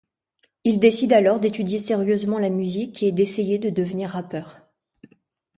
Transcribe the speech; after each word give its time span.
Il 0.63 0.79
décide 0.79 1.13
alors 1.13 1.39
d'étudier 1.39 1.77
sérieusement 1.77 2.39
la 2.39 2.49
musique 2.49 3.03
et 3.03 3.11
d'essayer 3.11 3.59
de 3.59 3.69
devenir 3.69 4.09
rappeur. 4.09 4.59